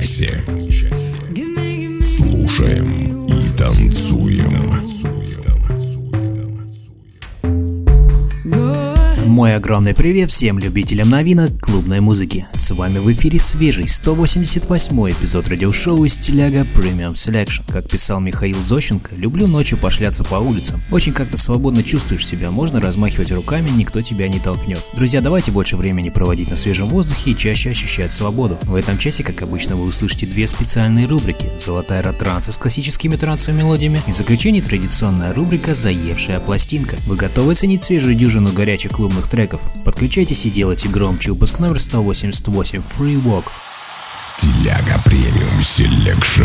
[0.00, 0.49] Этом часе.
[9.80, 12.46] Огромный привет всем любителям новинок клубной музыки.
[12.52, 17.62] С вами в эфире свежий 188 эпизод радиошоу «Стиляга Premium Selection».
[17.66, 20.82] Как писал Михаил Зощенко, люблю ночью пошляться по улицам.
[20.90, 24.84] Очень как-то свободно чувствуешь себя, можно размахивать руками, никто тебя не толкнет.
[24.96, 28.58] Друзья, давайте больше времени проводить на свежем воздухе и чаще ощущать свободу.
[28.64, 31.46] В этом часе, как обычно, вы услышите две специальные рубрики.
[31.58, 36.96] Золотая ротранса с классическими трансовыми мелодиями и в заключение традиционная рубрика «Заевшая пластинка».
[37.06, 39.69] Вы готовы оценить свежую дюжину горячих клубных треков?
[39.84, 43.44] Подключайтесь и делайте громче выпуск номер 188 Free Walk.
[44.14, 46.44] Стиляга Premium Selection.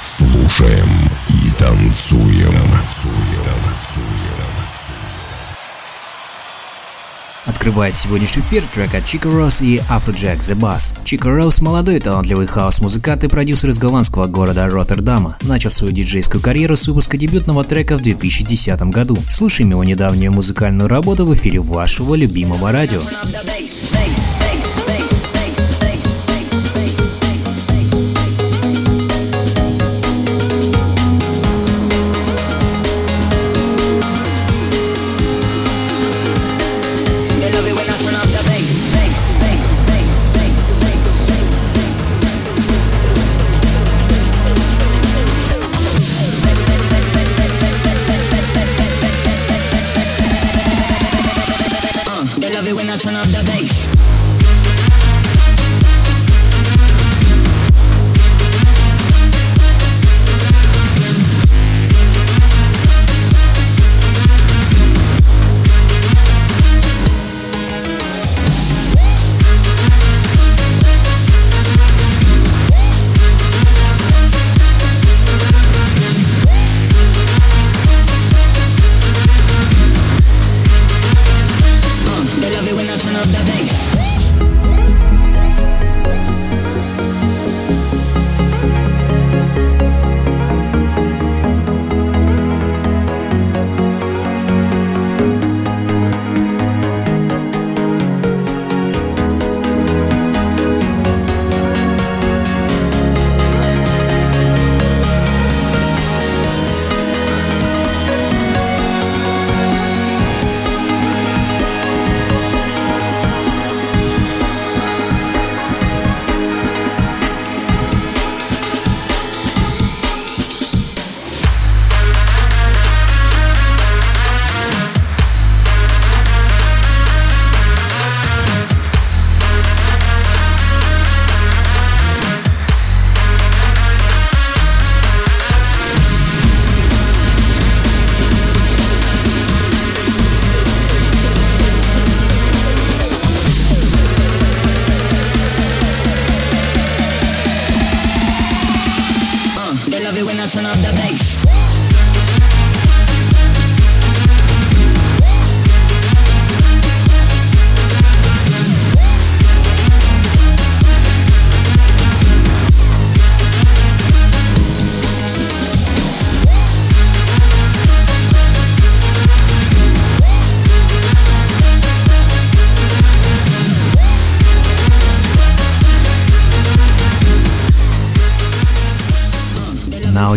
[0.00, 0.88] Слушаем
[1.28, 2.54] и танцуем.
[7.46, 10.94] Открывает сегодняшний эфир трек от Chico Rose и Afrojack The Bass.
[11.04, 15.38] Chico Rose– молодой талантливый хаус-музыкант и продюсер из голландского города Роттердама.
[15.42, 19.16] Начал свою диджейскую карьеру с выпуска дебютного трека в 2010 году.
[19.28, 23.00] Слушаем его недавнюю музыкальную работу в эфире вашего любимого радио.
[23.00, 24.49] They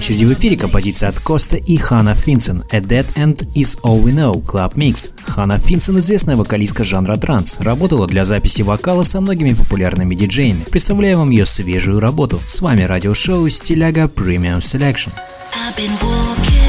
[0.04, 4.12] очереди в эфире композиция от Коста и Хана Финсон «A Dead End is All We
[4.12, 5.12] Know» Club Mix.
[5.24, 10.66] Хана Финсон– известная вокалистка жанра транс, работала для записи вокала со многими популярными диджеями.
[10.70, 12.42] Представляю вам ее свежую работу.
[12.48, 15.14] С вами радиошоу «Стиляга Premium Selection».
[15.56, 16.63] I've been walking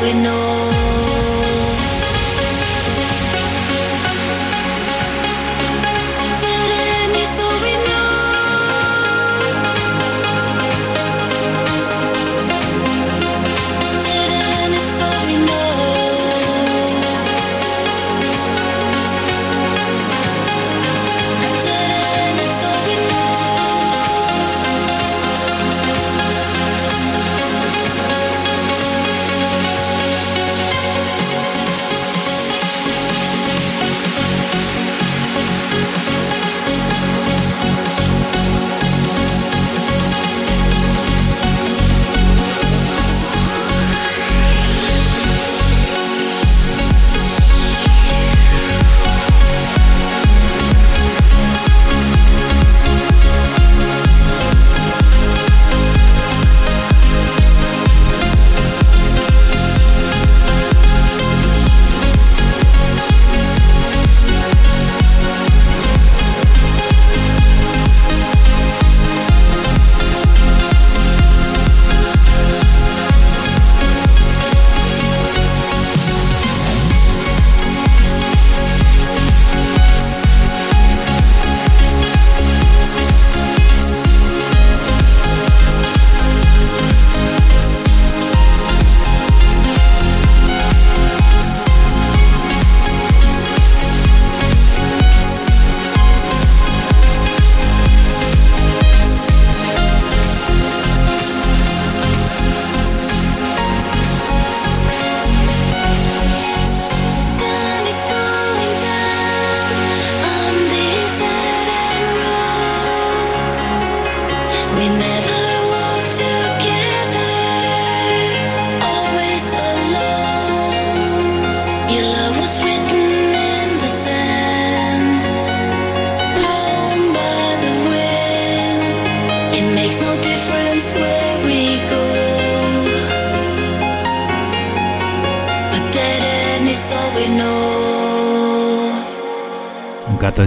[0.00, 0.89] we know.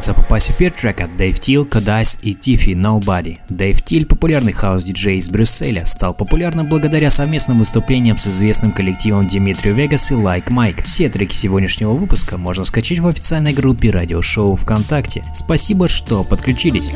[0.04, 3.38] Готовится попасть в эфир трек от Dave Till, Кодайс и Тифи Nobody.
[3.48, 9.76] Dave Till, популярный хаус-диджей из Брюсселя, стал популярным благодаря совместным выступлениям с известным коллективом Dimitri
[9.76, 10.84] Vegas и Like Mike.
[10.84, 15.24] Все треки сегодняшнего выпуска можно скачать в официальной группе радиошоу ВКонтакте.
[15.34, 16.92] Спасибо, что подключились.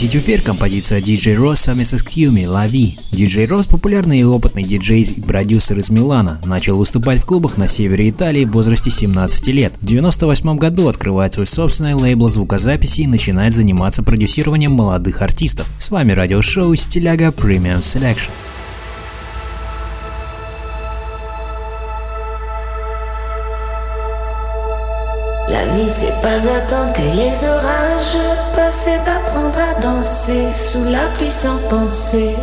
[0.00, 2.96] Запустить в эфир композиция DJ Ross совместно с Qumi Лави.
[3.12, 6.40] DJ Ross популярный и опытный диджей и продюсер из Милана.
[6.46, 9.74] Начал выступать в клубах на севере Италии в возрасте 17 лет.
[9.78, 15.68] В 98 году открывает свой собственный лейбл звукозаписи и начинает заниматься продюсированием молодых артистов.
[15.76, 18.30] С вами радиошоу Стиляга Premium Selection.
[25.50, 28.16] La vie, c'est pas attendre que les orages
[28.54, 32.36] passent, c'est apprendre à danser sous la pluie sans penser.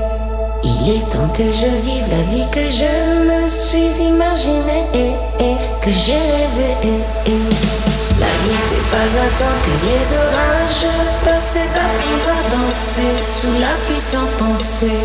[0.63, 2.91] Il est temps que je vive la vie que je
[3.29, 6.75] me suis imaginée et, que j'ai rêvé.
[6.83, 7.77] et, et.
[8.19, 13.73] La vie, c'est pas attendre que les orages passent, c'est apprendre à danser sous la
[13.85, 14.99] pluie sans penser.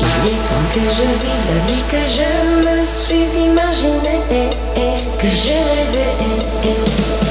[0.00, 2.28] Il est temps que je vive la vie que je
[2.68, 7.21] me suis imaginée et, que j'ai rêvé.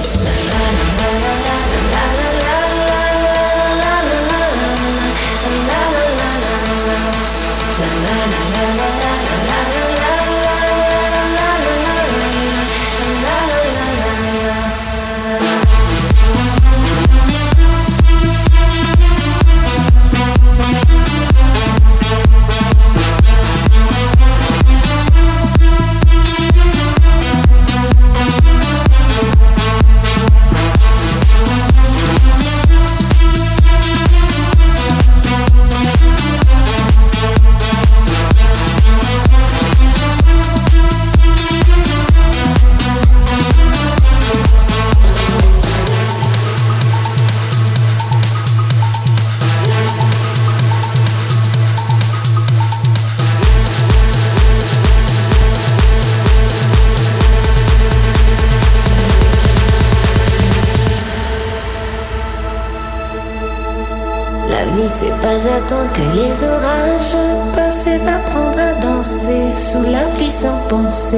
[65.62, 67.16] Attendre que les orages
[67.56, 71.18] passent, apprendre à danser sous la pluie sans penser.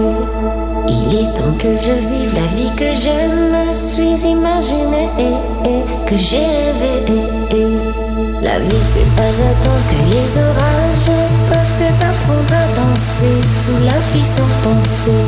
[0.88, 3.16] Il est temps que je vive la vie que je
[3.54, 7.24] me suis imaginée et, et que j'ai rêvé.
[7.52, 8.14] et, et.
[8.42, 11.14] La vie c'est pas attendre que les orages
[11.50, 15.22] passent, apprendre à danser sous la pluie sans penser.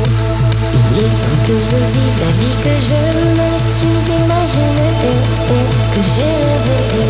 [0.92, 3.00] Il est temps que je vive la vie que je
[3.38, 5.18] me suis imaginée et,
[5.54, 7.04] et que j'ai rêvé.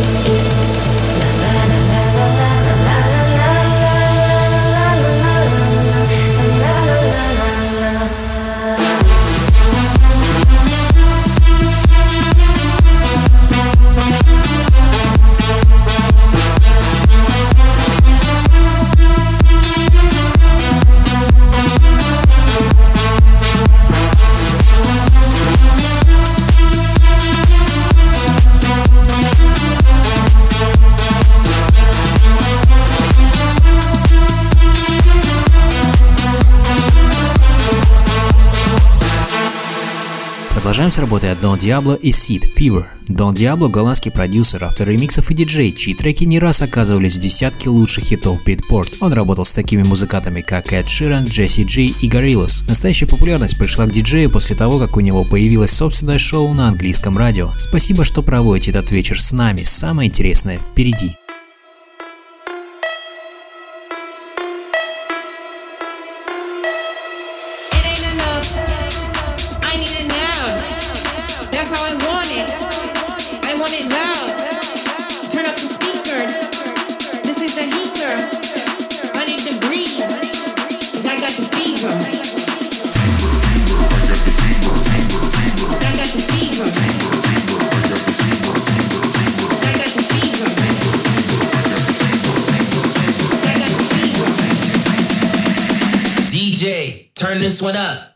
[1.19, 1.86] La la la la la la
[40.77, 42.85] Продолжаем с работой от Don Diablo и Sid Fever.
[43.09, 47.71] Don Diablo– голландский продюсер, автор ремиксов и диджей, чьи треки не раз оказывались в десятке
[47.71, 48.97] лучших хитов Beatport.
[49.01, 52.69] Он работал с такими музыкантами, как Эд Ширан, Джесси Джи и Gorillaz.
[52.69, 57.17] Настоящая популярность пришла к диджею после того, как у него появилось собственное шоу на английском
[57.17, 57.49] радио.
[57.57, 59.63] Спасибо, что проводите этот вечер с нами.
[59.65, 61.17] Самое интересное впереди.
[97.67, 98.16] 고맙습니 다.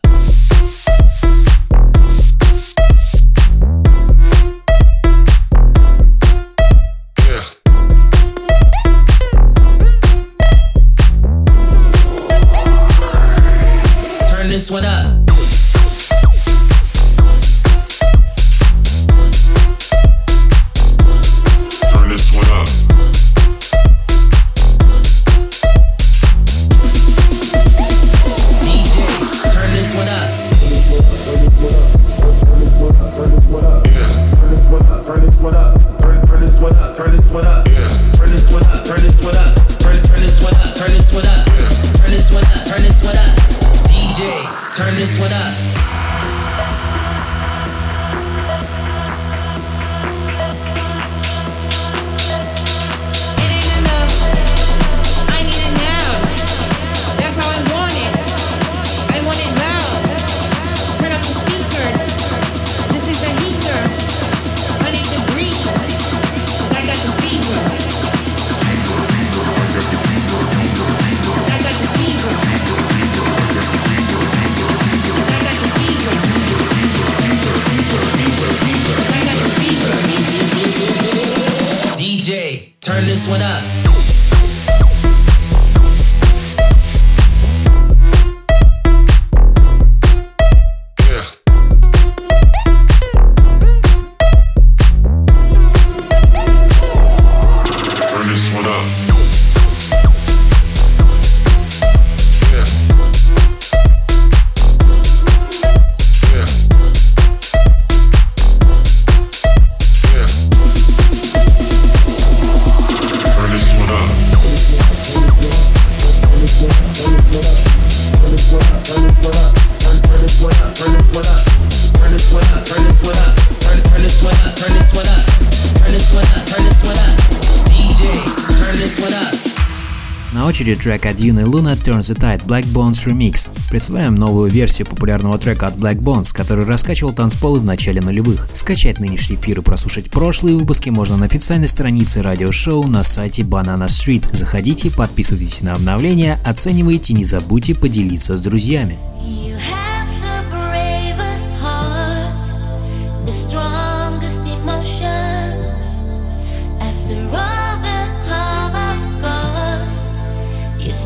[130.51, 133.49] Очереди трек от Дюны Луна Turn the Tide Black Bones Remix.
[133.69, 138.49] Представляем новую версию популярного трека от Black Bones, который раскачивал танцполы в начале нулевых.
[138.51, 143.85] Скачать нынешний эфир и прослушать прошлые выпуски можно на официальной странице радиошоу на сайте Banana
[143.85, 144.25] Street.
[144.35, 148.99] Заходите, подписывайтесь на обновления, оценивайте, не забудьте поделиться с друзьями.
[149.21, 149.50] You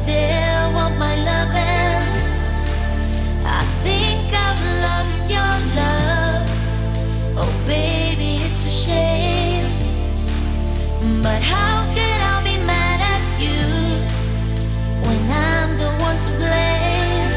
[0.05, 2.21] I still want my love and
[3.43, 6.45] I think I've lost your love.
[7.41, 9.65] Oh baby, it's a shame.
[11.23, 13.65] But how can I be mad at you
[15.07, 17.31] when I'm the one to blame?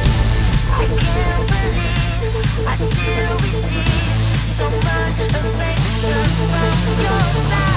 [0.77, 3.89] I can't believe I still receive
[4.59, 6.21] so much affection
[6.53, 7.68] from your side.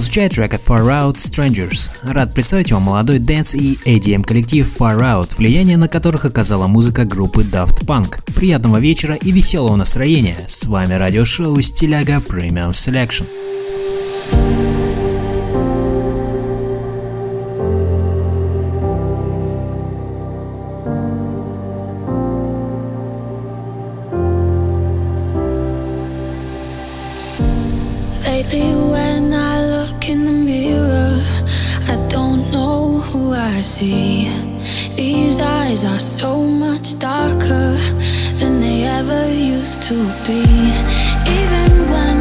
[0.00, 1.90] Прозвучать трек от Far Out Strangers.
[2.04, 7.04] Рад представить вам молодой dance и EDM коллектив Far Out, влияние на которых оказала музыка
[7.04, 8.18] группы Daft Punk.
[8.34, 10.38] Приятного вечера и веселого настроения.
[10.46, 13.26] С вами радиошоу Стиляга Premium Selection.
[28.26, 29.59] Lately, when I
[30.10, 31.22] in the mirror,
[31.86, 34.28] I don't know who I see.
[34.96, 37.78] These eyes are so much darker
[38.40, 39.96] than they ever used to
[40.26, 40.42] be.
[41.40, 42.19] Even when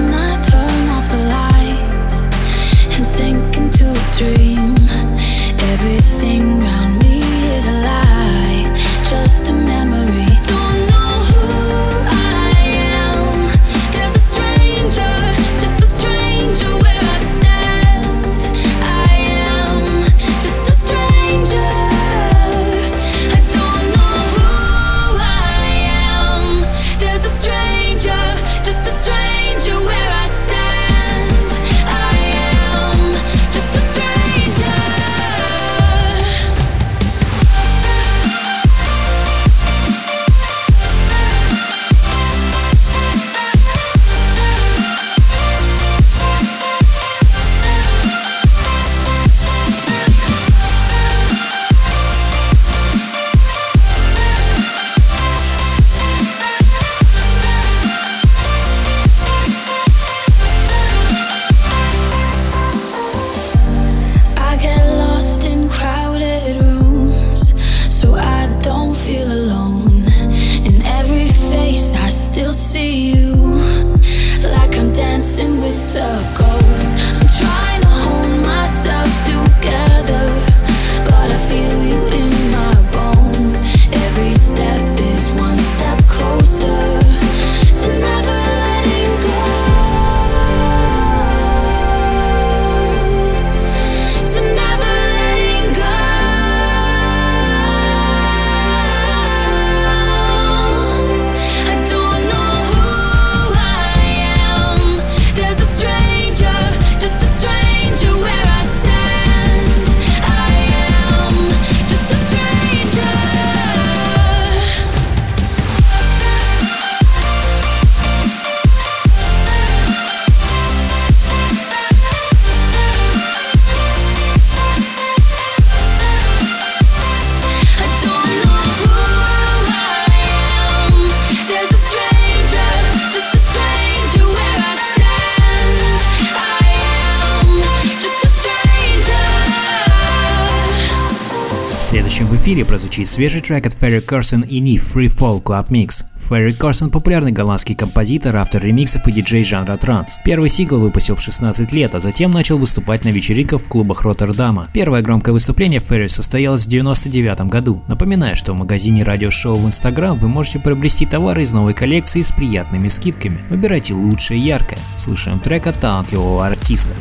[143.00, 146.06] прозвучит свежий трек от Ферри Корсон и Ниф Free Fall Club Mix.
[146.18, 150.20] Ферри Корсон– популярный голландский композитор, автор ремиксов и диджей жанра транс.
[150.26, 154.68] Первый сингл выпустил в 16 лет, а затем начал выступать на вечеринках в клубах Роттердама.
[154.74, 157.82] Первое громкое выступление Ферри состоялось в 99 году.
[157.88, 162.32] Напоминаю, что в магазине радиошоу в Instagram вы можете приобрести товары из новой коллекции с
[162.32, 163.40] приятными скидками.
[163.50, 164.80] Выбирайте лучшее яркое.
[164.98, 166.96] Слушаем трек от талантливого артиста.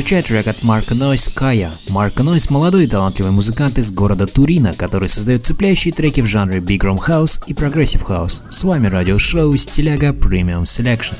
[0.00, 1.70] прозвучит трек от Марка Нойс Кая.
[1.90, 6.60] Марка Нойс– молодой и талантливый музыкант из города Турина, который создает цепляющие треки в жанре
[6.60, 8.42] Big Room House и Progressive House.
[8.48, 11.16] С вами радиошоу «Стиляга Premium Selection».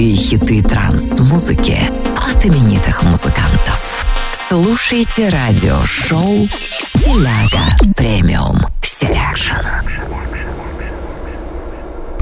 [0.00, 1.78] Золотые хиты транс-музыки
[2.16, 4.06] от именитых музыкантов.
[4.32, 8.69] Слушайте радиошоу «Стиляга Премиум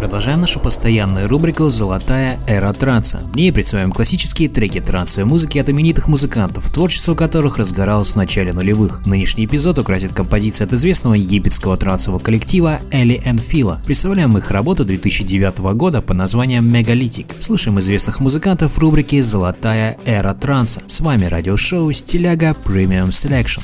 [0.08, 3.18] Продолжаем нашу постоянную рубрику «Золотая эра транса».
[3.34, 8.54] В ней представляем классические треки трансовой музыки от именитых музыкантов, творчество которых разгоралось в начале
[8.54, 9.04] нулевых.
[9.04, 13.82] Нынешний эпизод украсит композиция от известного египетского трансового коллектива Элли Фила.
[13.84, 17.26] Представляем их работу 2009 года под названием «Мегалитик».
[17.38, 20.80] Слушаем известных музыкантов в рубрике «Золотая эра транса».
[20.86, 23.60] С вами радиошоу «Стиляга Premium Selection».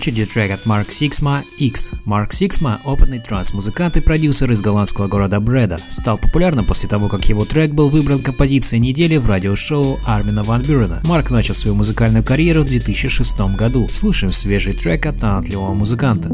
[0.00, 1.90] Очереди трек от Mark Sixma X.
[2.06, 5.78] Марк Сиксма– опытный транс-музыкант и продюсер из голландского города Бреда.
[5.90, 10.62] Стал популярным после того, как его трек был выбран композицией недели в радиошоу Армина Ван
[10.62, 11.02] Бюрена.
[11.04, 13.90] Марк начал свою музыкальную карьеру в 2006 году.
[13.92, 16.30] Слушаем свежий трек от талантливого музыканта.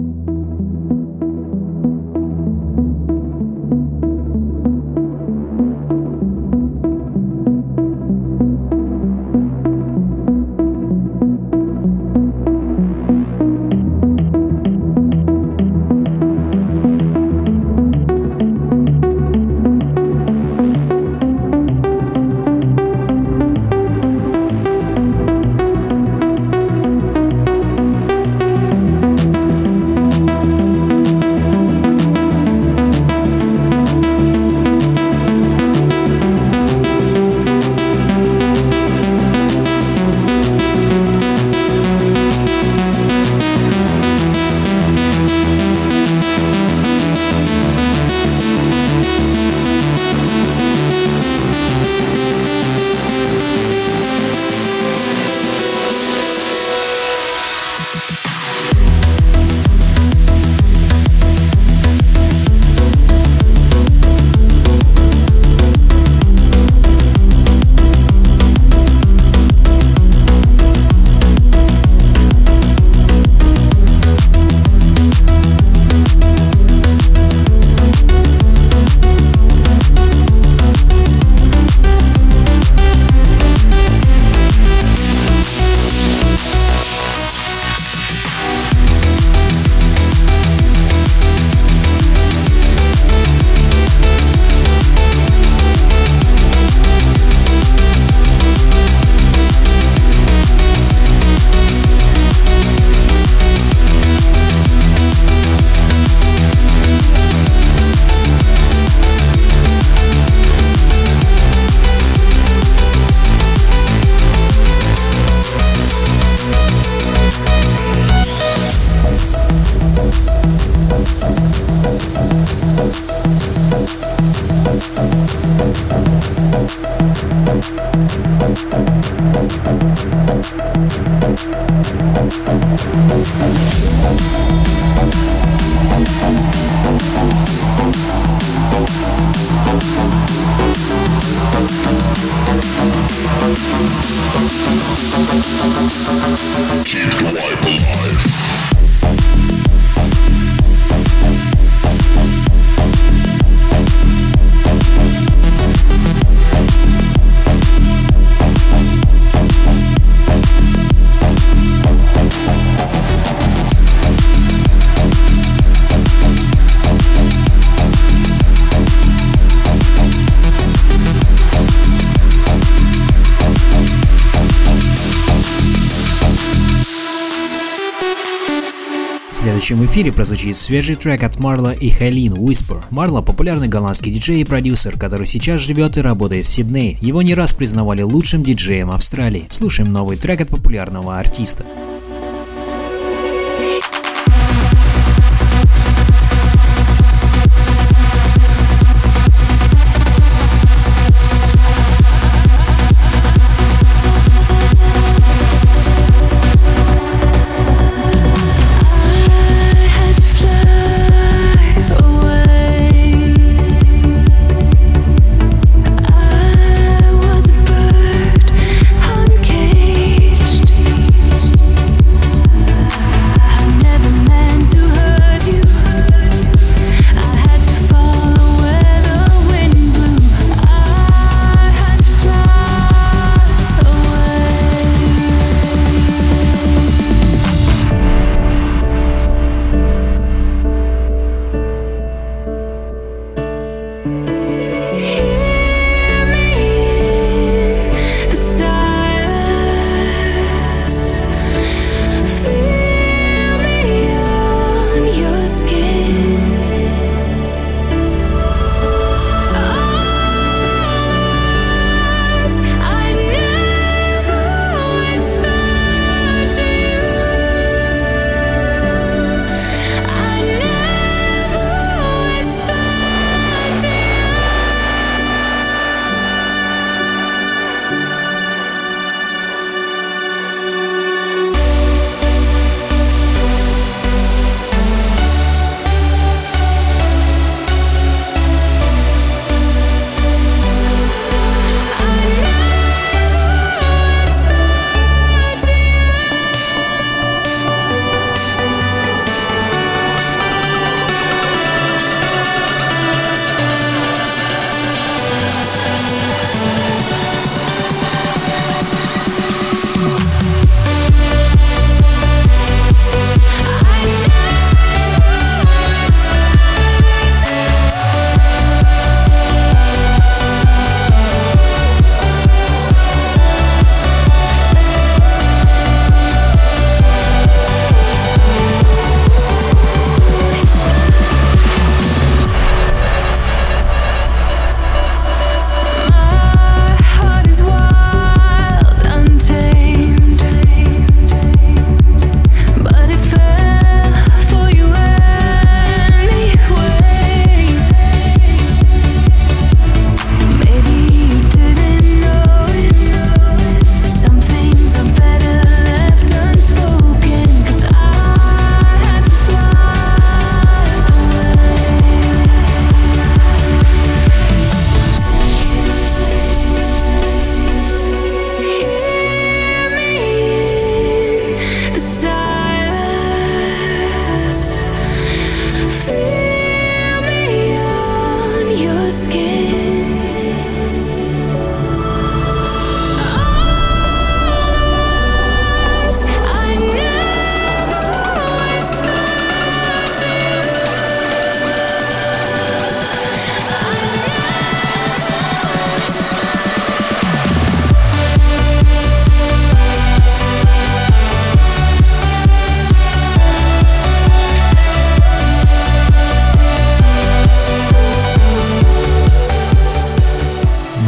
[179.61, 182.85] Следующем эфире прозвучит свежий трек от Марла и Хайлин Whisper.
[182.91, 186.99] Марла– популярный голландский диджей и продюсер, который сейчас живет и работает в Сиднее.
[187.01, 189.47] Его не раз признавали лучшим диджеем Австралии.
[189.49, 191.65] Слушаем новый трек от популярного артиста.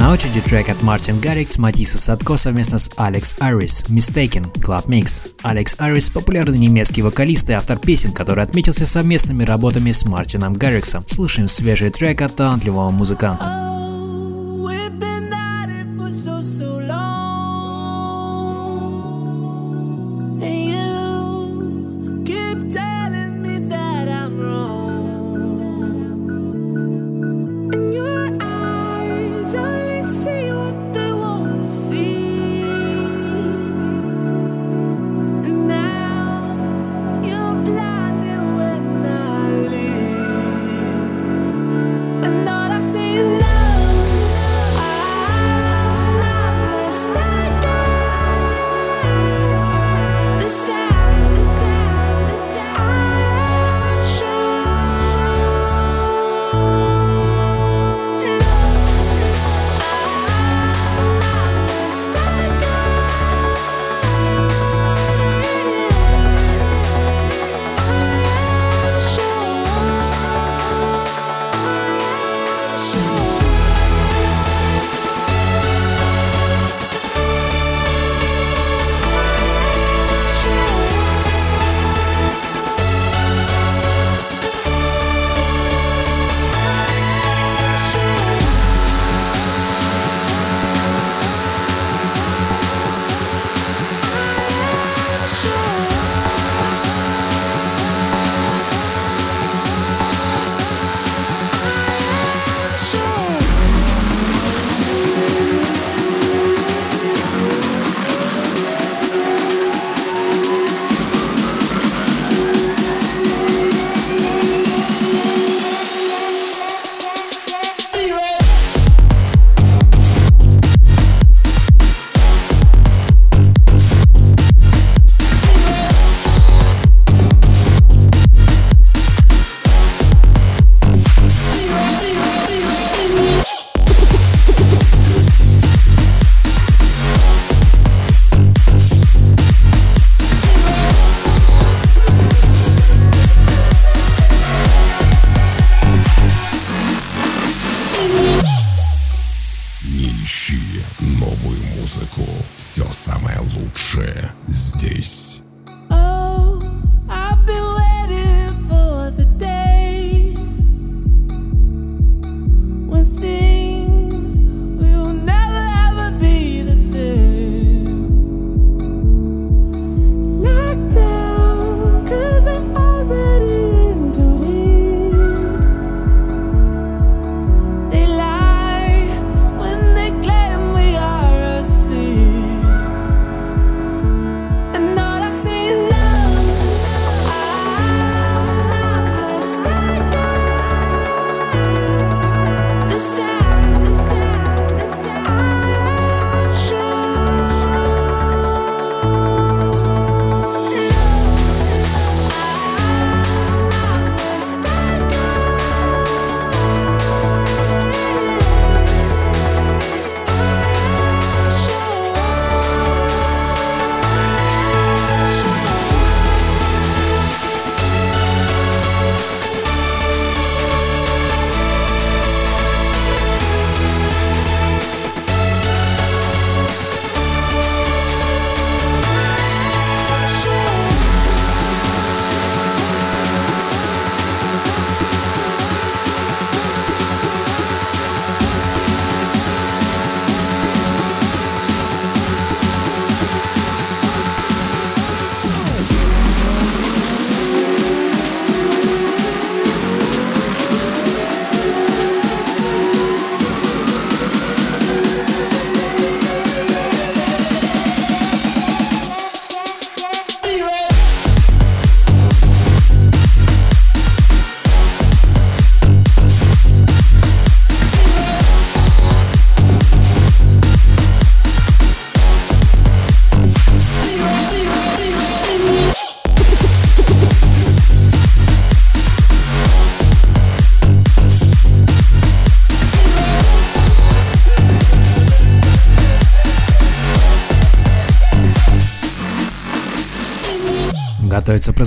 [0.09, 5.23] На очереди трек от Мартин Гаррикс, Матиса Садко совместно с Алекс Арис «Mistaken» Club Mix.
[5.43, 11.05] Алекс Арис– популярный немецкий вокалист и автор песен, который отметился совместными работами с Мартином Гарриксом.
[11.07, 13.78] Слышим свежий трек от талантливого музыканта.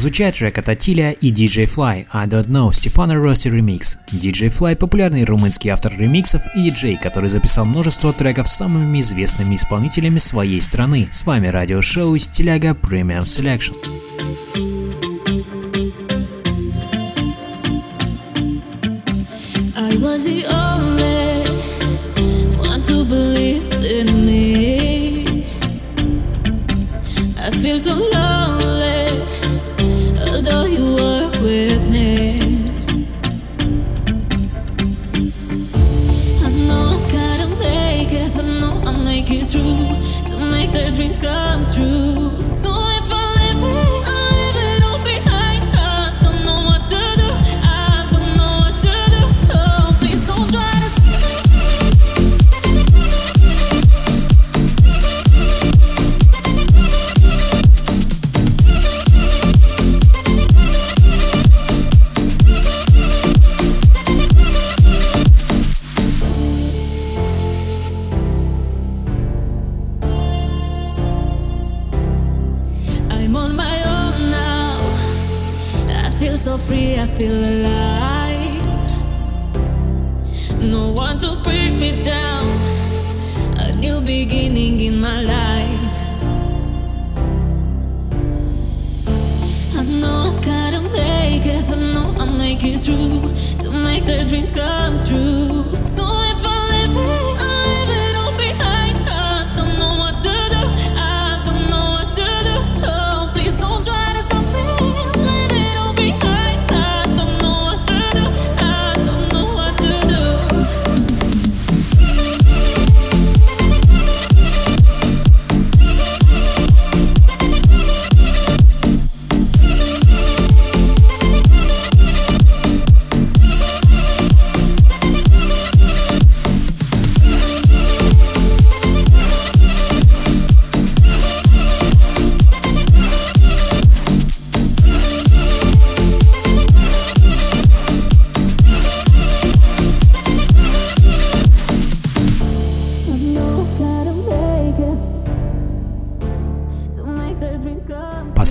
[0.01, 3.99] Прозвучает трек от Атиля и DJ Fly а I Don't Know Стефана Росси Remix.
[4.11, 9.53] DJ Fly– популярный румынский автор ремиксов и диджей, который записал множество треков с самыми известными
[9.53, 11.07] исполнителями своей страны.
[11.11, 13.75] С вами радиошоу из Теляга Premium Selection.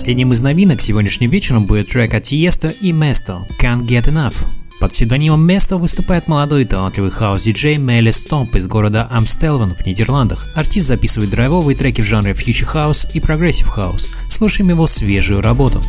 [0.01, 4.33] Последним из новинок сегодняшним вечером будет трек от Tiesto и Mesto «Can't Get Enough».
[4.79, 10.49] Под псевдонимом Mesto выступает молодой и талантливый хаус-диджей Мелли Стомп из города Амстелвен в Нидерландах.
[10.55, 14.09] Артист записывает драйвовые треки в жанре future house и progressive house.
[14.27, 15.79] Слушаем его свежую работу.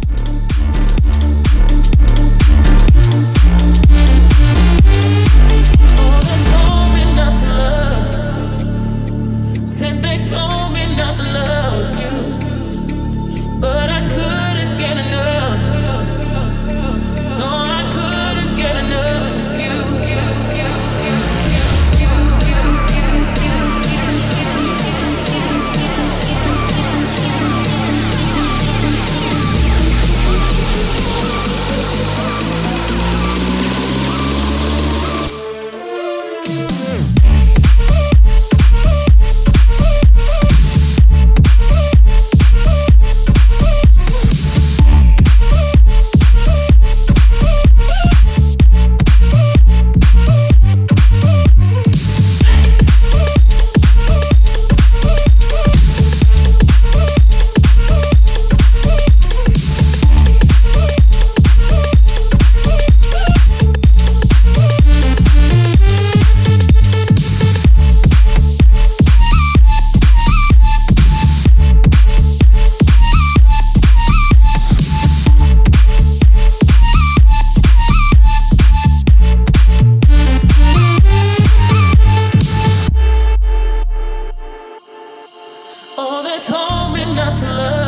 [87.36, 87.81] to love.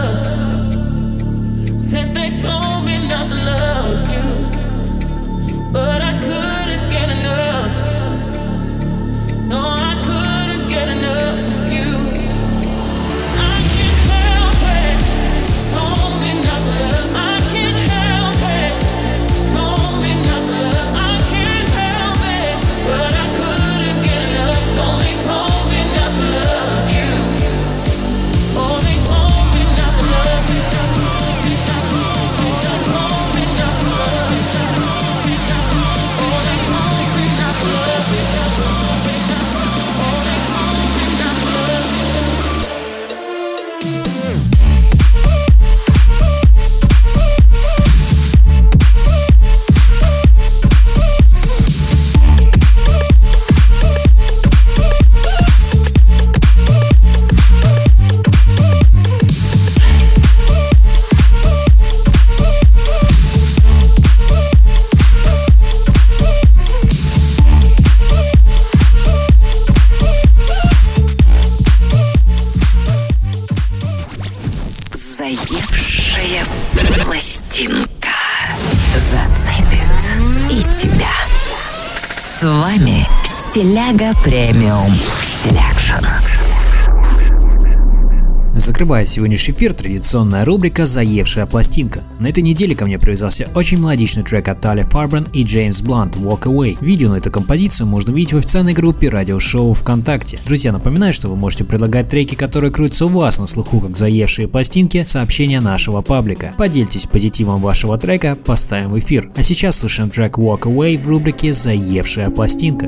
[88.74, 92.02] Закрывая сегодняшний эфир, традиционная рубрика «Заевшая пластинка».
[92.18, 96.16] На этой неделе ко мне привязался очень мелодичный трек от Тали Фарбен и Джеймс Блант
[96.16, 96.76] «Walk Away».
[96.80, 100.40] Видео на эту композицию можно видеть в официальной группе радиошоу ВКонтакте.
[100.44, 104.48] Друзья, напоминаю, что вы можете предлагать треки, которые крутятся у вас на слуху как заевшие
[104.48, 106.52] пластинки, сообщения нашего паблика.
[106.58, 109.30] Поделитесь позитивом вашего трека, поставим в эфир.
[109.36, 112.86] А сейчас слушаем трек «Walk Away» в рубрике «Заевшая пластинка».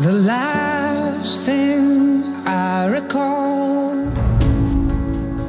[0.00, 0.69] The
[1.20, 3.94] last thing I recall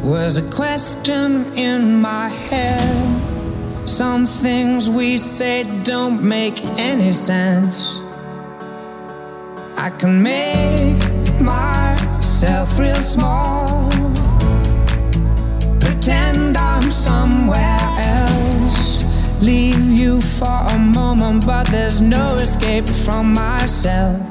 [0.04, 3.88] was a question in my head.
[3.88, 8.00] Some things we say don't make any sense.
[9.78, 11.00] I can make
[11.40, 13.90] myself real small,
[15.80, 17.80] pretend I'm somewhere
[18.20, 19.06] else.
[19.42, 24.31] Leave you for a moment, but there's no escape from myself.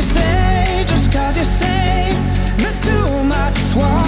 [0.00, 2.10] say, just cause you say,
[2.56, 4.07] there's too much water